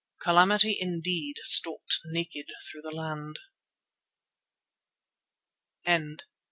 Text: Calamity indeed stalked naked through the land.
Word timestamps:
Calamity 0.19 0.75
indeed 0.79 1.37
stalked 1.43 1.99
naked 2.05 2.47
through 2.65 2.81
the 2.81 2.89
land. 2.89 3.37